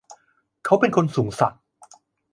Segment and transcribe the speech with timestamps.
[0.65, 1.61] เขาเป็นคนสูงศักดิ์